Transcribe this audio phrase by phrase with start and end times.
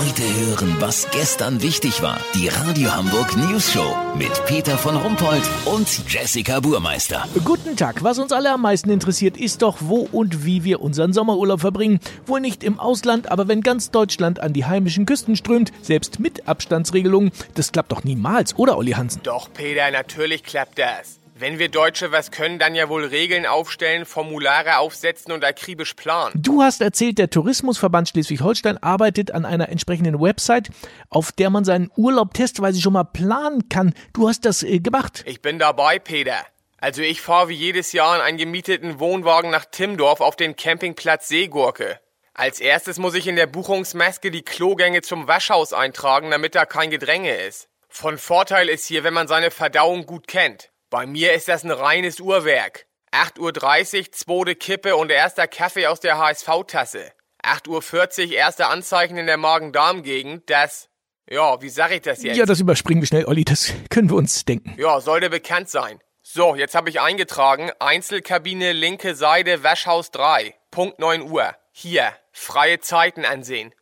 [0.00, 2.18] Heute hören, was gestern wichtig war.
[2.34, 7.28] Die Radio Hamburg News Show mit Peter von Rumpold und Jessica Burmeister.
[7.44, 8.02] Guten Tag.
[8.02, 12.00] Was uns alle am meisten interessiert, ist doch, wo und wie wir unseren Sommerurlaub verbringen.
[12.24, 16.48] Wohl nicht im Ausland, aber wenn ganz Deutschland an die heimischen Küsten strömt, selbst mit
[16.48, 19.20] Abstandsregelungen, das klappt doch niemals, oder Olli Hansen?
[19.22, 21.19] Doch, Peter, natürlich klappt das.
[21.40, 26.34] Wenn wir Deutsche was können, dann ja wohl Regeln aufstellen, Formulare aufsetzen und akribisch planen.
[26.36, 30.68] Du hast erzählt, der Tourismusverband Schleswig-Holstein arbeitet an einer entsprechenden Website,
[31.08, 33.94] auf der man seinen Urlaub testweise schon mal planen kann.
[34.12, 35.22] Du hast das äh, gemacht.
[35.24, 36.44] Ich bin dabei, Peter.
[36.76, 41.28] Also ich fahre wie jedes Jahr in einen gemieteten Wohnwagen nach Timdorf auf den Campingplatz
[41.28, 42.00] Seegurke.
[42.34, 46.90] Als erstes muss ich in der Buchungsmaske die Klogänge zum Waschhaus eintragen, damit da kein
[46.90, 47.70] Gedränge ist.
[47.88, 50.70] Von Vorteil ist hier, wenn man seine Verdauung gut kennt.
[50.90, 52.86] Bei mir ist das ein reines Uhrwerk.
[53.12, 57.12] 8.30 Uhr, zweite Kippe und erster Kaffee aus der HSV-Tasse.
[57.44, 60.88] 8.40 Uhr, erste Anzeichen in der Magen-Darm-Gegend, das...
[61.28, 62.36] Ja, wie sag ich das jetzt?
[62.36, 64.74] Ja, das überspringen wir schnell, Olli, das können wir uns denken.
[64.78, 66.00] Ja, sollte bekannt sein.
[66.22, 71.54] So, jetzt habe ich eingetragen, Einzelkabine linke Seite, Waschhaus 3, Punkt 9 Uhr.
[71.70, 73.72] Hier, freie Zeiten ansehen.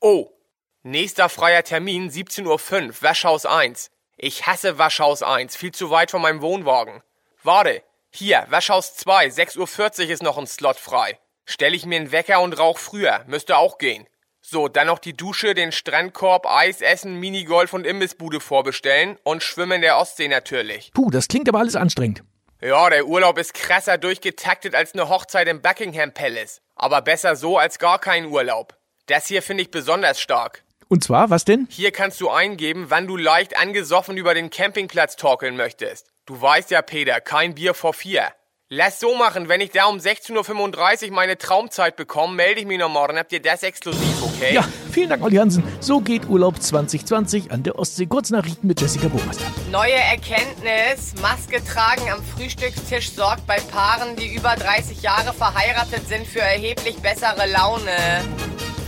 [0.00, 0.32] Oh,
[0.82, 2.46] nächster freier Termin 17.05
[2.88, 3.92] Uhr, Waschhaus 1.
[4.20, 7.02] Ich hasse Waschhaus 1, viel zu weit von meinem Wohnwagen.
[7.44, 11.20] Warte, hier, Waschhaus 2, 6.40 Uhr ist noch ein Slot frei.
[11.44, 14.08] Stell ich mir einen Wecker und rauch früher, müsste auch gehen.
[14.40, 19.76] So, dann noch die Dusche, den Strandkorb, Eis essen, Minigolf und Imbissbude vorbestellen und Schwimmen
[19.76, 20.90] in der Ostsee natürlich.
[20.94, 22.24] Puh, das klingt aber alles anstrengend.
[22.60, 26.60] Ja, der Urlaub ist krasser durchgetaktet als eine Hochzeit im Buckingham Palace.
[26.74, 28.76] Aber besser so als gar kein Urlaub.
[29.06, 30.64] Das hier finde ich besonders stark.
[30.88, 31.68] Und zwar, was denn?
[31.70, 36.06] Hier kannst du eingeben, wann du leicht angesoffen über den Campingplatz torkeln möchtest.
[36.24, 38.24] Du weißt ja, Peter, kein Bier vor vier.
[38.70, 42.78] Lass so machen, wenn ich da um 16.35 Uhr meine Traumzeit bekomme, melde ich mich
[42.78, 43.16] noch morgen.
[43.18, 44.54] Habt ihr das exklusiv, okay?
[44.54, 45.62] Ja, vielen Dank, Olli Hansen.
[45.80, 48.04] So geht Urlaub 2020 an der Ostsee.
[48.04, 49.44] Kurznachrichten mit Jessica Burmeister.
[49.70, 51.14] Neue Erkenntnis.
[51.22, 56.96] Maske tragen am Frühstückstisch sorgt bei Paaren, die über 30 Jahre verheiratet sind, für erheblich
[56.96, 58.22] bessere Laune.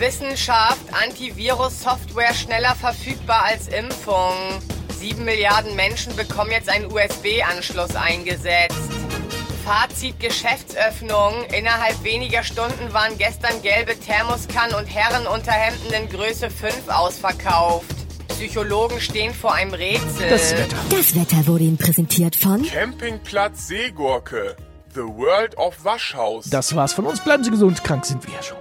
[0.01, 4.33] Wissenschaft, Antivirus-Software schneller verfügbar als Impfung.
[4.99, 8.77] Sieben Milliarden Menschen bekommen jetzt einen USB-Anschluss eingesetzt.
[9.65, 11.45] Fazit Geschäftsöffnung.
[11.57, 17.95] Innerhalb weniger Stunden waren gestern gelbe Thermoskannen und Herrenunterhemden in Größe 5 ausverkauft.
[18.29, 20.31] Psychologen stehen vor einem Rätsel.
[20.31, 20.77] Das Wetter.
[20.89, 24.57] Das Wetter wurde Ihnen präsentiert von Campingplatz Seegurke.
[24.95, 26.49] The World of Waschhaus.
[26.49, 27.21] Das war's von uns.
[27.21, 27.85] Bleiben Sie gesund.
[27.85, 28.60] Krank sind wir ja schon.